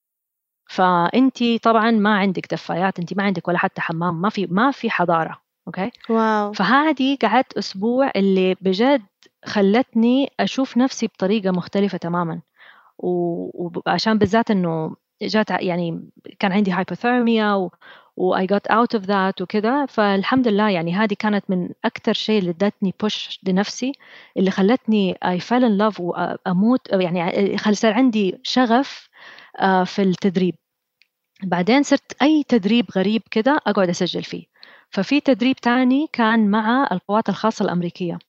[0.69, 4.89] فأنت طبعا ما عندك دفايات أنت ما عندك ولا حتى حمام ما في ما في
[4.89, 6.53] حضارة okay؟ Wow.
[6.53, 9.01] فهذه قعدت أسبوع اللي بجد
[9.45, 12.41] خلتني أشوف نفسي بطريقة مختلفة تماما.
[12.97, 17.71] وعشان بالذات إنه جات يعني كان عندي hypothermia و
[18.17, 19.86] و I got out of that وكذا.
[19.86, 23.91] فالحمد لله يعني هذه كانت من أكثر شيء اللي ادتني push لنفسي
[24.38, 29.10] اللي خلتني I fell in love وأموت يعني صار عندي شغف
[29.86, 30.56] في التدريب.
[31.43, 34.45] بعدين صرت أي تدريب غريب كذا أقعد أسجل فيه.
[34.89, 38.19] ففي تدريب تاني كان مع القوات الخاصة الأمريكية.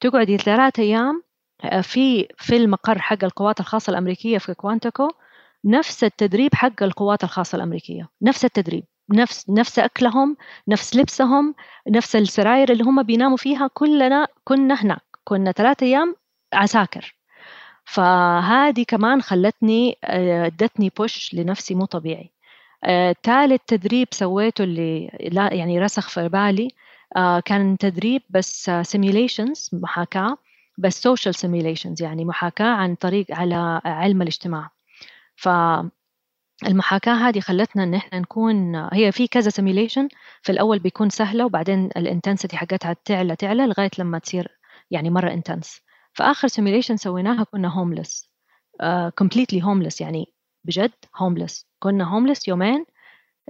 [0.00, 1.22] تقعدي ثلاثة أيام
[1.82, 5.08] في في المقر حق القوات الخاصة الأمريكية في كوانتاكو
[5.64, 10.36] نفس التدريب حق القوات الخاصة الأمريكية نفس التدريب نفس نفس أكلهم
[10.68, 11.54] نفس لبسهم
[11.88, 16.16] نفس السراير اللي هم بيناموا فيها كلنا كنا هناك كنا ثلاثة أيام
[16.52, 17.16] عساكر.
[17.84, 22.30] فهذه كمان خلتني ادتني push لنفسي مو طبيعي.
[23.22, 26.68] ثالث تدريب سويته اللي لا يعني رسخ في بالي
[27.44, 30.38] كان تدريب بس simulations محاكاة
[30.78, 34.70] بس social simulations يعني محاكاة عن طريق على علم الاجتماع.
[35.36, 35.48] ف
[36.66, 40.08] المحاكاة هذه خلتنا إن إحنا نكون هي في كذا simulation
[40.42, 44.58] في الأول بيكون سهلة وبعدين ال intensity حقتها تعلى تعلى لغاية لما تصير
[44.90, 45.80] يعني مرة intense
[46.12, 48.30] فآخر simulation سويناها كنا homeless
[49.18, 50.32] completely homeless يعني
[50.64, 52.86] بجد homeless كنا homeless يومين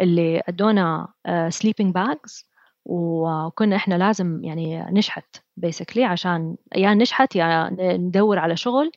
[0.00, 1.08] اللي أدونا
[1.48, 2.44] sleeping bags
[2.88, 8.90] وكنا إحنا لازم يعني نشحت basically عشان يا نشحت يا ندور على شغل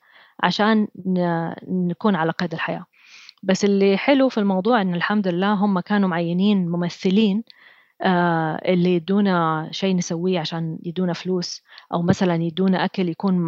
[0.43, 0.88] عشان
[1.67, 2.86] نكون على قيد الحياة.
[3.43, 7.43] بس اللي حلو في الموضوع إن الحمد لله هم كانوا معينين ممثلين
[8.02, 13.45] آه اللي يدونا شيء نسويه عشان يدونا فلوس أو مثلا يدونا أكل يكون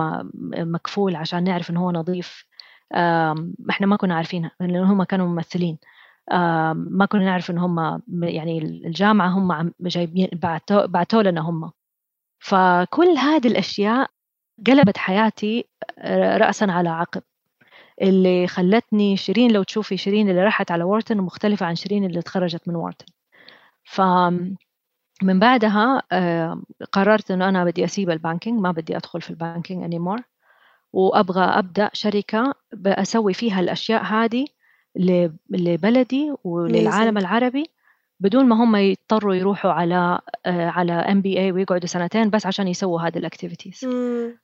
[0.72, 2.46] مكفول عشان نعرف انه هو نظيف.
[3.70, 5.78] إحنا ما كنا عارفينها لأنه هم كانوا ممثلين.
[6.74, 10.30] ما كنا نعرف إن هم يعني الجامعة هم جايبين
[10.64, 11.72] بعتوا لنا هم.
[12.40, 14.10] فكل هذه الأشياء
[14.68, 15.68] قلبت حياتي
[16.38, 17.22] راسا على عقب.
[18.02, 22.68] اللي خلتني شيرين لو تشوفي شيرين اللي راحت على Wharton مختلفة عن شيرين اللي تخرجت
[22.68, 23.06] من Wharton
[23.84, 24.02] ف
[25.24, 26.02] من بعدها
[26.92, 30.22] قررت إنه أنا بدي أسيب ال banking ما بدي أدخل في ال banking anymore.
[30.94, 32.54] وأبغى أبدأ شركة
[32.86, 34.46] أسوي فيها الأشياء هذه
[35.50, 37.66] لبلدي وللعالم العربي
[38.20, 43.24] بدون ما هم يضطروا يروحوا على على MBA ويقعدوا سنتين بس عشان يسووا هذه ال
[43.24, 43.86] activities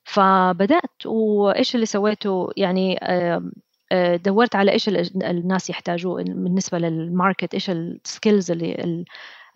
[0.04, 3.00] فبدأت وإيش اللي سويته؟ يعني
[4.16, 9.06] دورت على إيش الناس يحتاجوه بالنسبة لل market إيش ال skills اللي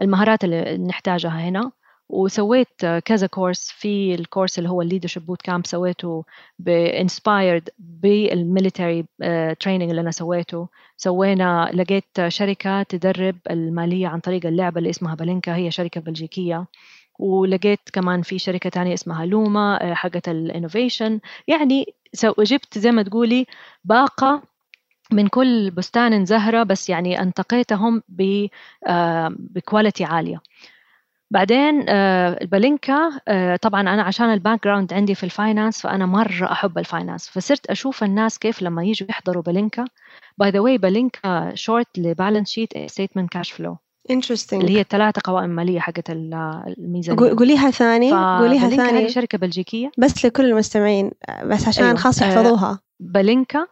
[0.01, 1.71] المهارات اللي نحتاجها هنا.
[2.11, 6.23] وسويت كذا course في ال course اللي هو ال leadership boot camp سويته
[6.59, 9.05] ب inspired بال military
[9.59, 10.67] training اللي أنا سويته.
[10.97, 16.65] سوينا لقيت شركة تدرب المالية عن طريق اللعبة اللي اسمها بالينكا هي شركة بلجيكية.
[17.19, 21.85] ولقيت كمان في شركة تانية اسمها لوما حقت ال innovation يعني
[22.39, 23.45] جبت زي ما تقولي
[23.83, 24.41] باقة
[25.11, 28.03] من كل بستان زهرة بس يعني أنتقيتهم
[29.39, 30.41] ب quality عالية.
[31.31, 33.19] بعدين البلينكا
[33.61, 37.65] طبعا أنا عشان ال background عندي في ال finance فأنا مرة أحب ال finance فصرت
[37.65, 39.85] أشوف الناس كيف لما يجوا يحضروا بلينكا.
[40.37, 43.77] by the way بلينكا short ل balance sheet statement cash flow
[44.09, 47.35] interesting اللي هي الثلاثة قوائم مالية حقت الميزانية.
[47.37, 48.11] قوليها ثاني.
[48.11, 48.99] قوليها ثاني.
[48.99, 49.91] هذه شركة بلجيكية.
[49.97, 51.11] بس لكل المستمعين
[51.45, 51.97] بس عشان أيوه.
[51.97, 52.79] خاص يحفظوها.
[52.99, 53.67] بلينكا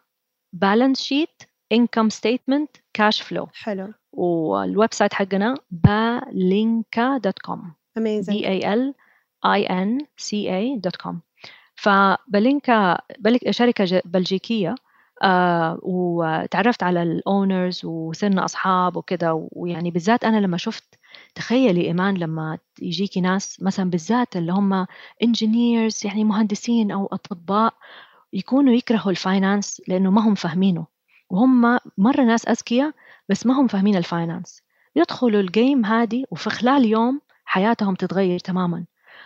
[0.54, 3.94] balance sheet income statement cash flow حلو.
[4.20, 5.56] وال website حقنا
[5.88, 7.60] balinka.com
[8.00, 8.34] amazing.
[8.34, 8.94] B a l
[9.44, 11.16] i n c a.com
[11.76, 12.98] فبالينكا
[13.50, 14.76] شركة بلجيكية
[15.24, 21.00] آه وتعرفت على ال owners وصرنا أصحاب وكذا ويعني بالذات أنا لما شفت
[21.36, 24.86] تخيلي إيمان لما يجيكي ناس مثلا بالذات اللي هم
[25.24, 27.74] engineers يعني مهندسين أو أطباء
[28.34, 30.86] يكونوا يكرهوا ال finance لأنه ما هم فاهمينه.
[31.30, 32.94] وهم مرة ناس أذكياء
[33.30, 34.62] بس ما هم فاهمين ال finance
[34.96, 38.86] يدخلوا ال game هذه وفي خلال يوم حياتهم تتغير تماما.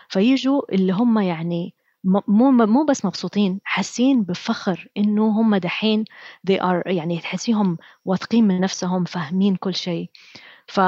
[0.09, 6.05] فيجوا اللي هم يعني مو مو بس مبسوطين حاسين بفخر إنه هم دحين
[6.51, 10.09] they are يعني تحسيهم واثقين من نفسهم فاهمين كل شيء.
[10.67, 10.79] ف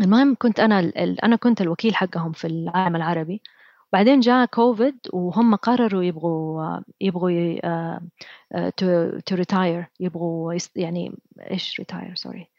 [0.00, 0.92] المهم كنت أنا
[1.24, 3.42] أنا كنت الوكيل حقهم في العالم العربي.
[3.92, 7.58] بعدين جاء كوفيد وهم قرروا يبغوا يبغوا
[9.26, 11.12] to retire يبغوا يعني
[11.50, 12.50] إيش retire sorry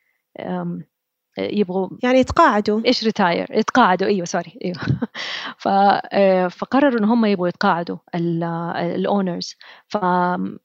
[1.37, 2.81] يبغوا يعني يتقاعدوا.
[2.85, 4.07] إيش retire يتقاعدوا.
[4.07, 4.77] إيوه sorry إيوه.
[5.67, 9.55] آه، فقرروا إن هم يبغوا يتقاعدوا ال owners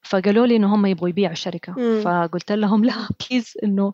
[0.03, 1.73] فقالوا لي إن هم يبغوا يبيعوا الشركة.
[1.73, 2.01] م.
[2.01, 2.93] فقلت لهم لا
[3.31, 3.93] please إنه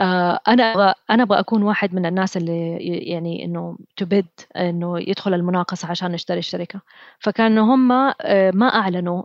[0.00, 2.76] آه، أنا أبغى أنا أبغى أكون واحد من الناس اللي
[3.10, 6.80] يعني إنه تبد إنه يدخل المناقصة عشان نشتري الشركة.
[7.18, 9.22] فكانوا هم آه، ما أعلنوا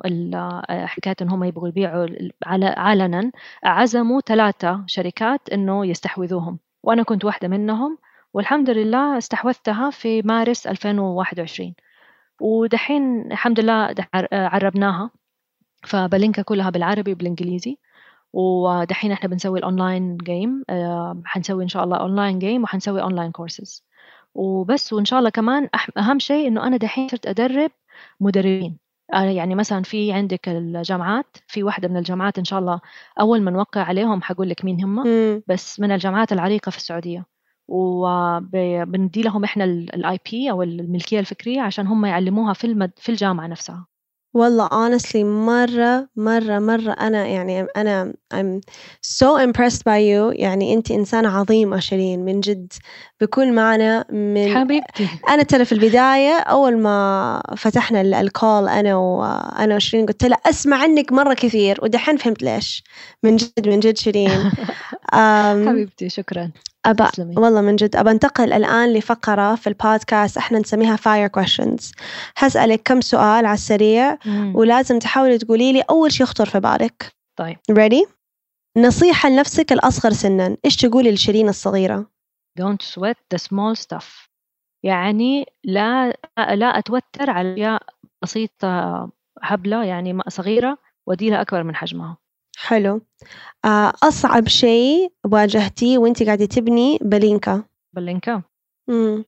[0.85, 2.07] حكاية إن هم يبغوا يبيعوا
[2.77, 3.31] علنا.
[3.63, 6.62] عزموا ثلاثة شركات إنه يستحوذوهم.
[6.83, 7.97] وأنا كنت واحدة منهم
[8.33, 11.73] والحمد لله استحوذتها في مارس 2021
[12.41, 13.95] ودحين الحمد لله
[14.33, 15.11] عربناها
[15.83, 17.77] فبلينكا كلها بالعربي وبالإنجليزي.
[18.33, 20.63] ودحين إحنا بنسوي ال online game
[21.25, 23.85] حنسوي إن شاء الله online game وحنسوي online courses
[24.35, 27.71] وبس وإن شاء الله كمان أهم شيء إنه أنا دحين صرت أدرب
[28.19, 28.77] مدربين.
[29.13, 32.81] يعني مثلا في عندك الجامعات في واحدة من الجامعات إن شاء الله
[33.19, 35.07] أول ما نوقع عليهم حقول لك مين هم
[35.47, 37.25] بس من الجامعات العريقة في السعودية.
[37.67, 43.47] وبندي لهم إحنا ال IP أو الملكية الفكرية عشان هم يعلموها في المد في الجامعة
[43.47, 43.87] نفسها.
[44.33, 48.61] والله honestly مرة مرة مرة أنا يعني أنا I'm
[49.01, 50.39] so impressed by you.
[50.39, 52.73] يعني أنت إنسانة عظيمة شيرين من جد.
[53.21, 55.07] بكل معنى من حبيبتي.
[55.29, 60.77] أنا ترى في البداية أول ما فتحنا ال call أنا وأنا وشيرين قلت لها أسمع
[60.77, 62.83] عنك مرة كثير ودحين فهمت ليش.
[63.23, 64.51] من جد من جد شيرين.
[65.67, 66.51] حبيبتي شكرا.
[66.85, 71.91] أبا والله من جد أبى أنتقل الآن لفقرة في البودكاست إحنا نسميها fire questions.
[72.35, 74.55] حسألك كم سؤال على السريع مم.
[74.55, 77.13] ولازم تحاولي تقولي لي أول شيء يخطر في بالك.
[77.37, 77.57] طيب.
[77.71, 78.09] Ready
[78.77, 82.05] نصيحة لنفسك الأصغر سنا إيش تقولي لشيرين الصغيرة؟
[82.59, 84.29] Don't sweat the small stuff.
[84.83, 87.83] يعني لا لا أتوتر على أشياء
[88.23, 89.09] بسيطة
[89.41, 92.17] هبلة يعني صغيرة وديلها أكبر من حجمها.
[92.57, 93.01] حلو.
[93.65, 97.63] آه، أصعب شيء واجهتيه وأنت قاعدة تبني بلينكا.
[97.93, 98.41] بلينكا؟
[98.89, 99.25] امم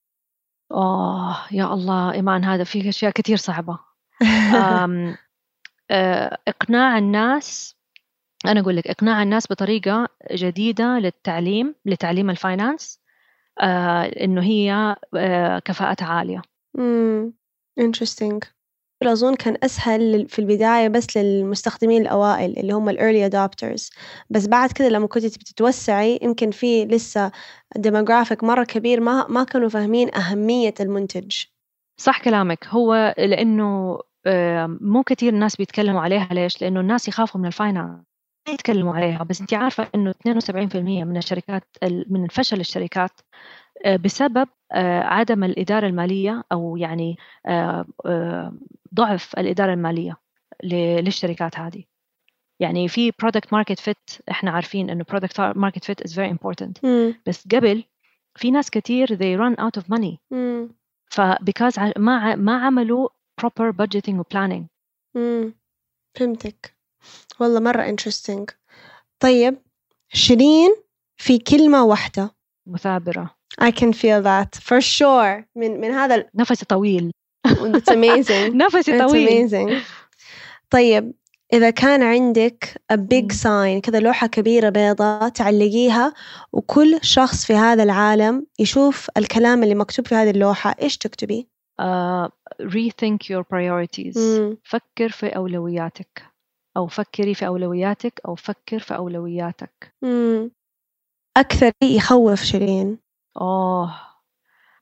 [0.71, 3.79] آه يا الله إيمان هذا في أشياء كثير صعبة.
[5.91, 7.75] آه، إقناع الناس
[8.45, 12.99] أنا أقول لك إقناع الناس بطريقة جديدة للتعليم لتعليم ال finance
[13.61, 14.95] آه، إنه هي
[15.65, 16.41] كفاءتها عالية.
[16.77, 17.33] امم
[17.79, 18.54] interesting.
[19.03, 23.89] أظن كان أسهل في البداية بس للمستخدمين الأوائل اللي هم ال early adopters
[24.29, 27.31] بس بعد كده لما كنت بتتوسعي يمكن في لسه
[27.75, 31.43] demographic مرة كبير ما ما كانوا فاهمين أهمية المنتج.
[31.97, 32.67] صح كلامك.
[32.67, 33.99] هو لأنه
[34.81, 36.27] مو كثير الناس بيتكلموا عليها.
[36.31, 38.05] ليش؟ لأنه الناس يخافوا من الفاينانس
[38.47, 39.23] ما يتكلموا عليها.
[39.23, 41.63] بس انت عارفة إنه 72% من الشركات
[42.09, 48.53] من فشل الشركات آه، بسبب آه، عدم الإدارة المالية أو يعني آه،
[48.95, 50.17] ضعف الإدارة المالية
[50.63, 51.83] للشركات هذه.
[52.59, 56.83] يعني في product market fit إحنا عارفين إنه product market fit is very important.
[56.83, 57.15] مم.
[57.27, 57.83] بس قبل
[58.35, 60.17] في ناس كثير they run out of money.
[60.31, 60.69] مم.
[61.07, 63.09] ف because ما ما عملوا
[63.41, 64.63] proper budgeting و planning.
[65.15, 65.53] مم.
[66.15, 66.75] فهمتك.
[67.39, 68.53] والله مرة interesting.
[69.19, 69.57] طيب
[70.13, 70.75] شيرين
[71.17, 72.35] في كلمة واحدة.
[72.67, 73.35] مثابرة.
[73.61, 75.45] I can feel that for sure.
[75.55, 77.11] من من هذا نفسي طويل.
[77.47, 78.55] It's amazing.
[78.65, 79.49] نفسي طويل.
[79.49, 79.83] It's amazing.
[80.69, 81.13] طيب
[81.53, 86.13] إذا كان عندك a big sign كذا لوحة كبيرة بيضاء تعلقيها
[86.53, 91.47] وكل شخص في هذا العالم يشوف الكلام اللي مكتوب في هذه اللوحة إيش تكتبي؟
[91.81, 92.29] uh,
[92.61, 94.17] rethink your priorities.
[94.17, 94.57] مم.
[94.63, 96.23] فكر في أولوياتك.
[96.77, 99.93] أو فكري في أولوياتك أو فكر في أولوياتك.
[100.01, 100.51] مم.
[101.37, 103.04] أكثر يخوف شيرين.
[103.41, 103.95] آه.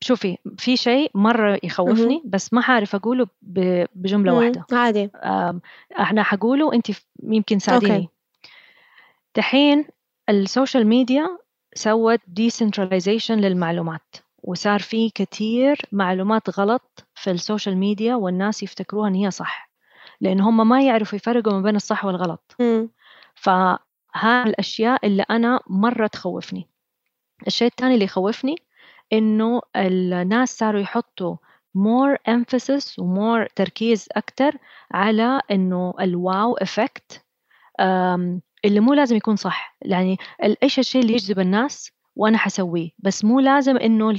[0.01, 4.65] شوفي في شيء مرة يخوفني بس ما حعرف أقوله بجملة واحدة.
[4.71, 5.09] عادي.
[5.99, 6.87] أنا حقوله أنت
[7.23, 8.09] يمكن ساعديني.
[9.35, 9.85] دحين
[10.29, 11.38] ال social media
[11.75, 19.15] سوت decentralization للمعلومات وصار في كثير معلومات غلط في ال social media والناس يفتكروها إن
[19.15, 19.69] هي صح
[20.21, 22.55] لأن هم ما يعرفوا يفرقوا ما بين الصح والغلط.
[23.35, 23.79] فها
[24.45, 26.67] الأشياء اللي أنا مرة تخوفني.
[27.47, 28.56] الشيء الثاني اللي يخوفني
[29.13, 31.36] إنه الناس صاروا يحطوا
[31.77, 34.58] more emphasis و more تركيز أكتر
[34.91, 37.19] على إنه ال wow effect
[38.65, 39.77] اللي مو لازم يكون صح.
[39.82, 40.17] يعني
[40.63, 44.15] إيش الشيء اللي يجذب الناس وأنا حسويه؟ بس مو لازم إنه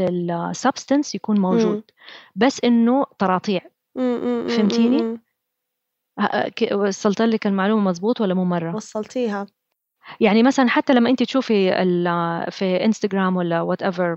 [0.00, 1.82] ال substance يكون موجود.
[2.36, 3.60] بس إنه تراطيع.
[4.48, 5.18] فهمتيني؟
[6.72, 9.46] وصلت لك المعلومة مزبوط ولا مو مرة؟ وصلتيها.
[10.20, 11.70] يعني مثلا حتى لما انت تشوفي
[12.50, 14.16] في انستغرام ولا whatever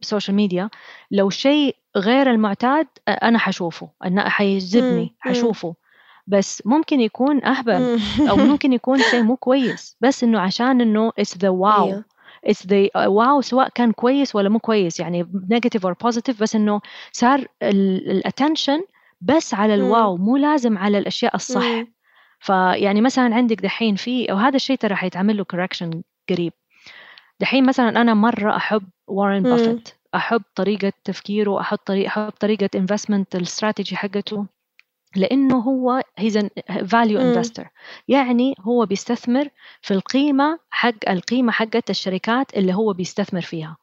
[0.00, 0.70] social media
[1.10, 5.74] لو شيء غير المعتاد أنا حشوفه أنا حيجذبني حشوفه.
[6.26, 9.96] بس ممكن يكون أهبل أو ممكن يكون شيء مو كويس.
[10.00, 12.02] بس إنه عشان إنه it's the wow
[12.44, 16.80] it's the wow سواء كان كويس ولا مو كويس يعني negative or positive بس إنه
[17.12, 18.80] صار ال attention
[19.20, 21.62] بس على ال wow مو لازم على الأشياء الصح.
[22.40, 26.52] فيعني مثلا عندك دحين في وهذا الشيء ترى حيتعمل له correction قريب.
[27.40, 33.36] دحين مثلا أنا مرة أحب وارن بافيت أحب طريقة تفكيره أحب طريقه أحب طريقة investment
[33.36, 34.46] ال strategy حقته
[35.16, 36.38] لأنه هو he's
[36.88, 37.68] value investor
[38.08, 39.48] يعني هو بيستثمر
[39.82, 43.76] في القيمة حق القيمة حقت الشركات اللي هو بيستثمر فيها.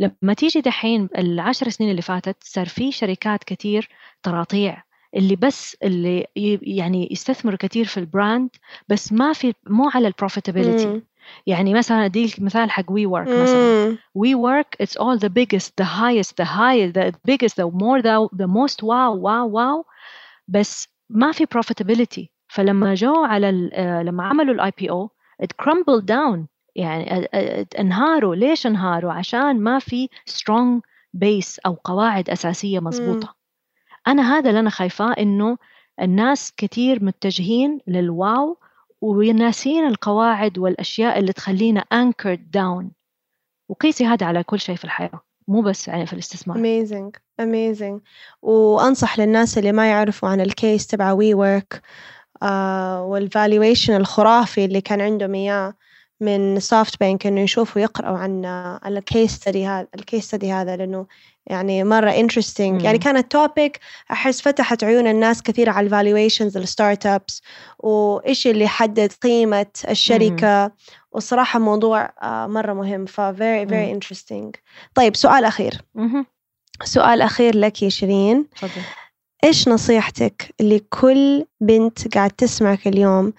[0.00, 3.88] لما تيجي دحين العشر سنين اللي فاتت صار في شركات كثير
[4.22, 4.82] تراطيع.
[5.16, 6.26] اللي بس اللي
[6.62, 8.50] يعني يستثمروا كثير في ال brand
[8.88, 11.02] بس ما في مو على ال profitability
[11.46, 15.28] يعني مثلا اديك مثال حق WeWork مثلا WeWork it's all the
[15.80, 19.84] the highest the highest the biggest the more the, the most wow wow wow.
[20.48, 22.26] بس ما في profitability.
[22.48, 25.10] فلما جو على آه، لما عملوا ال IPO
[25.42, 26.38] it crumbled down.
[26.76, 27.28] يعني
[27.78, 28.34] انهاروا.
[28.34, 30.80] ليش انهاروا؟ عشان ما في strong
[31.16, 33.39] base أو قواعد أساسية مضبوطة.
[34.10, 35.58] أنا هذا اللي أنا خايفاه إنه
[36.00, 38.58] الناس كثير متجهين لل wow
[39.00, 42.84] وناسين القواعد والأشياء اللي تخلينا anchored down.
[43.68, 46.56] وقيسي هذا على كل شيء في الحياة مو بس يعني في الاستثمار.
[46.56, 48.00] Amazing amazing.
[48.42, 51.82] وأنصح للناس اللي ما يعرفوا عن ال case تبع WeWork وال
[53.02, 55.74] valuation الخرافي اللي كان عندهم إياه.
[56.20, 58.44] من SoftBank إنه يشوفوا يقرأوا عن
[58.86, 61.06] ال case study هذا ال case study هذا لأنه
[61.46, 63.80] يعني مرة interesting يعني كانت topic
[64.10, 67.42] أحس فتحت عيون الناس كثير على ال valuations ال startups
[67.78, 70.64] وإيش اللي يحدد قيمة الشركة.
[70.64, 70.70] مم.
[71.12, 74.60] وصراحة موضوع آه، مرة مهم ف very very interesting.
[74.94, 75.80] طيب سؤال أخير.
[75.94, 76.26] مم.
[76.84, 78.46] سؤال أخير لك يا شيرين.
[79.44, 83.32] إيش نصيحتك لكل بنت قاعد تسمعك اليوم؟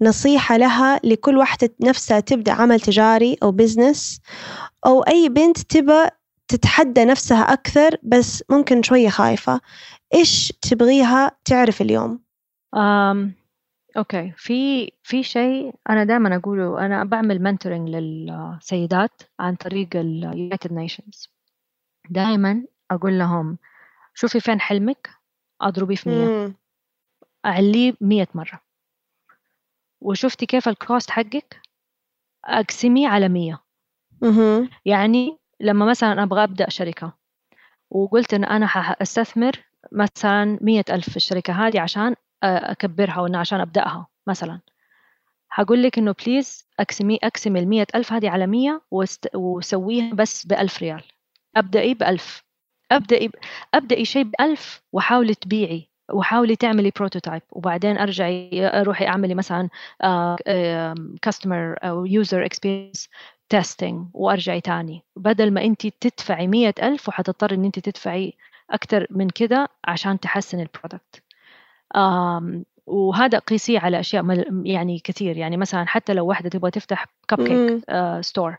[0.00, 4.20] نصيحة لها لكل واحدة نفسها تبدأ عمل تجاري أو business
[4.86, 6.08] أو أي بنت تبى
[6.48, 9.60] تتحدى نفسها أكثر بس ممكن شوية خايفة.
[10.14, 12.20] إيش تبغيها تعرف اليوم؟
[12.76, 13.30] um,
[13.96, 14.32] okay.
[14.36, 21.28] في في شيء أنا دائما أقوله أنا بعمل mentoring للسيدات عن طريق ال United Nations
[22.10, 23.58] دائما أقول لهم
[24.14, 25.10] شوفي فين حلمك
[25.60, 26.26] اضربي في مية.
[27.46, 28.60] أعليه مية مرة.
[30.00, 31.60] وشفتي كيف ال cost حقك؟
[32.44, 33.62] أقسمي على مية.
[34.84, 37.12] يعني لما مثلا أبغى أبدأ شركة
[37.90, 44.06] وقلت إن أنا حأستثمر مثلا مية ألف في الشركة هذه عشان أكبرها وإن عشان أبدأها
[44.26, 44.60] مثلا.
[45.52, 48.82] هقول لك إنه please أقسمي أقسمي المية ألف هذه على مية
[49.34, 51.02] وسويها بس بألف ريال.
[51.56, 52.45] أبدأي بألف.
[52.92, 53.30] ابدأي
[53.74, 59.68] ابدأي شيء بألف وحاولي تبيعي وحاولي تعملي prototype وبعدين أرجعي روحي أعملي مثلا
[61.22, 63.08] customer أو user experience
[63.48, 65.02] testing وأرجعي تاني.
[65.16, 68.34] بدل ما انت تدفعي مية ألف وحتضطر إن انت تدفعي
[68.70, 71.22] أكثر من كده عشان تحسن ال product
[72.86, 74.24] وهذا قيسيه على أشياء
[74.64, 75.36] يعني كثير.
[75.36, 77.84] يعني مثلا حتى لو واحدة تبغى تفتح cupcake
[78.20, 78.56] store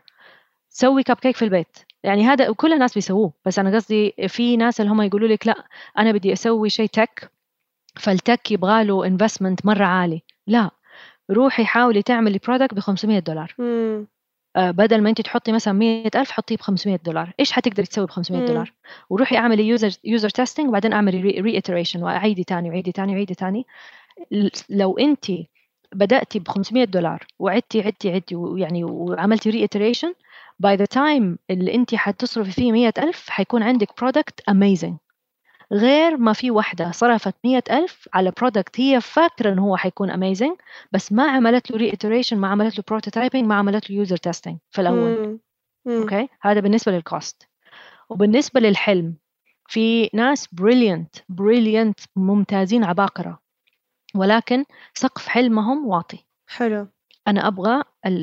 [0.68, 1.78] سوي كب كيك في البيت.
[2.04, 5.64] يعني هذا كل الناس بيسووه بس أنا قصدي في ناس اللي هم يقولوا لك لا
[5.98, 7.30] أنا بدي أسوي شيء tech
[7.96, 10.22] فال tech يبغى له investment مرة عالي.
[10.46, 10.70] لا
[11.30, 13.54] روحي حاولي تعملي product ب 500 دولار.
[13.58, 14.06] مم.
[14.56, 17.32] آه بدل ما أنت تحطي مثلا 100000 حطيه ب 500 دولار.
[17.40, 18.72] إيش حتقدري تسوي ب 500 دولار؟
[19.10, 23.66] وروحي أعملي user user testing وبعدين أعملي re-iteration وعيدي ثاني وعيدي ثاني وعيدي ثاني
[24.70, 25.26] لو أنت
[25.94, 30.14] بداتي ب 500 دولار وعدتي عدتي عدتي ويعني وعملتي re-iteration
[30.58, 34.96] by the time اللي انت حتصرفي فيه مية ألف حيكون عندك product amazing
[35.72, 40.56] غير ما في واحدة صرفت مية ألف على product هي فاكرة إنه هو حيكون amazing
[40.92, 44.80] بس ما عملت له ري ما عملت له prototyping ما عملت له user testing في
[44.80, 45.38] الأول.
[46.02, 47.48] okay هذا بالنسبة لل cost
[48.08, 49.14] وبالنسبة للحلم
[49.68, 53.38] في ناس brilliant brilliant ممتازين عباقرة.
[54.18, 54.64] ولكن
[54.94, 56.26] سقف حلمهم واطي.
[56.46, 56.88] حلو.
[57.28, 57.82] أنا أبغى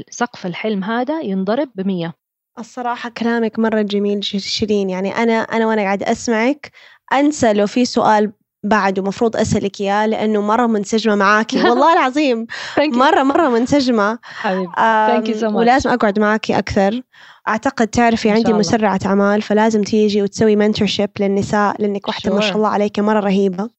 [0.10, 2.14] سقف الحلم هذا ينضرب بمية.
[2.60, 4.90] الصراحة كلامك مرة جميل شيرين.
[4.90, 6.72] يعني أنا أنا وأنا قاعدة أسمعك
[7.14, 8.32] أنسى لو في سؤال
[8.64, 11.64] بعده مفروض أسألك إياه لأنه مرة منسجمة معاكي.
[11.70, 12.48] والله العظيم
[12.80, 14.20] مرة مرة منسجمة.
[14.24, 15.48] حبيبي.
[15.48, 17.02] ولازم أقعد معاكي أكثر.
[17.48, 22.70] أعتقد تعرفي عندي مسرعة أعمال فلازم تيجي وتسوي منتورشيب للنساء لأنك واحدة ما شاء الله
[22.70, 23.70] عليك مرة رهيبة.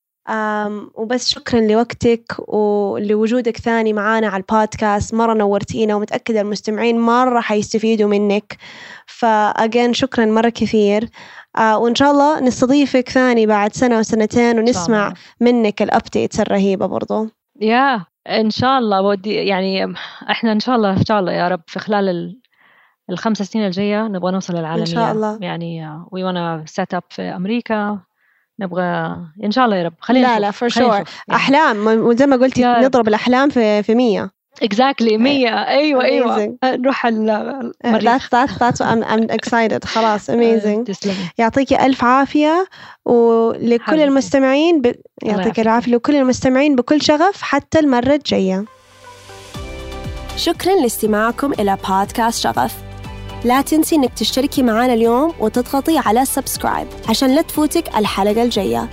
[0.95, 5.15] وبس شكرا لوقتك ولوجودك ثاني معانا على البودكاست.
[5.15, 8.57] مرة نورتينا ومتأكدة المستمعين مرة حيستفيدوا منك.
[9.07, 11.09] ف again شكرا مرة كثير.
[11.59, 17.29] وإن شاء الله نستضيفك ثاني بعد سنة وسنتين ونسمع منك ال updates الرهيبة برضو.
[17.61, 19.03] يا إن شاء الله.
[19.03, 19.95] ودي يعني
[20.31, 22.41] إحنا إن شاء الله إن شاء الله يا رب في خلال ال
[23.11, 25.39] الخمس سنين الجاية نبغى نوصل للعالمية إن شاء الله.
[25.41, 27.99] يعني we wanna set up في أمريكا.
[28.61, 29.93] نبغى إن شاء الله يا رب.
[30.01, 31.05] خلينا لا لا for sure يعني.
[31.33, 34.31] أحلام زي ما قلتي نضرب الأحلام في في 100
[34.63, 36.57] exactly 100 أيوه أيوه.
[36.65, 40.91] نروح المريخ that's that's I'm I'm excited خلاص amazing
[41.39, 42.67] يعطيكي ألف عافية
[43.05, 44.95] ولكل المستمعين ب...
[45.23, 48.65] يعطيك العافية لكل المستمعين بكل شغف حتى المرة الجاية.
[50.37, 52.86] شكرا لاستماعكم إلى بودكاست شغف.
[53.47, 58.89] لا تنسي إنك تشتركي معنا اليوم وتضغطي على subscribe عشان لا تفوتك الحلقة الجاية.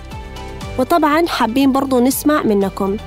[0.80, 2.98] وطبعا حابين برضو نسمع منكم.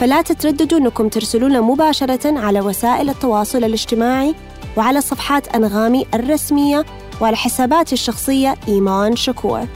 [0.00, 4.34] فلا تترددوا أنكم ترسلونا مباشرة على وسائل التواصل الاجتماعي
[4.76, 6.84] وعلى صفحات أنغامي الرسمية
[7.20, 9.66] وعلى حساباتي الشخصية إيمان شكور.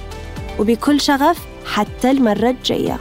[0.59, 2.99] وبكل شغف حتى المرة الجاية.